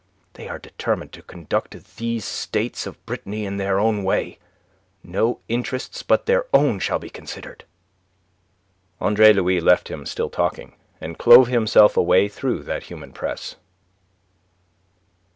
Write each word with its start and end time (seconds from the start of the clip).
They 0.33 0.47
are 0.49 0.57
determined 0.57 1.11
to 1.11 1.21
conduct 1.21 1.97
these 1.97 2.25
States 2.25 2.87
of 2.87 3.05
Brittany 3.05 3.45
in 3.45 3.57
their 3.57 3.79
own 3.79 4.03
way. 4.03 4.39
No 5.03 5.41
interests 5.47 6.01
but 6.01 6.25
their 6.25 6.47
own 6.55 6.79
shall 6.79 6.97
be 6.97 7.11
considered." 7.11 7.65
Andre 8.99 9.31
Louis 9.31 9.59
left 9.61 9.89
him 9.91 10.07
still 10.07 10.31
talking, 10.31 10.75
and 10.99 11.19
clove 11.19 11.49
himself 11.49 11.97
a 11.97 12.01
way 12.01 12.27
through 12.27 12.63
that 12.63 12.85
human 12.85 13.13
press. 13.13 13.57